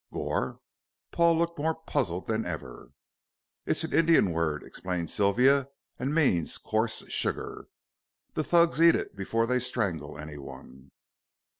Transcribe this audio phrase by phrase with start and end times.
[0.11, 0.59] "Goor?"
[1.11, 2.89] Paul looked more puzzled than ever.
[3.67, 7.67] "It's an Indian word," explained Sylvia, "and means coarse sugar.
[8.33, 10.89] The Thugs eat it before they strangle anyone."